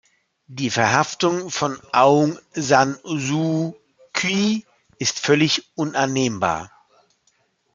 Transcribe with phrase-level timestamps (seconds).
[0.47, 3.73] Die Verhaftung von Aung San Suu
[4.13, 4.65] Kyi
[4.97, 6.71] ist völlig unannehmbar.